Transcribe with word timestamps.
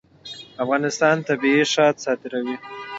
افغانستان 0.63 1.15
طبیعي 1.27 1.63
شات 1.73 1.95
صادروي 2.03 2.55